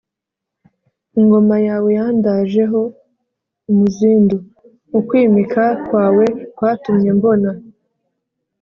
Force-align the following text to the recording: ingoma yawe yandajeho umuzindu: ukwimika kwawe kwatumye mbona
ingoma 1.19 1.55
yawe 1.67 1.89
yandajeho 1.97 2.81
umuzindu: 3.69 4.37
ukwimika 4.99 5.63
kwawe 5.87 6.25
kwatumye 6.55 7.09
mbona 7.17 7.49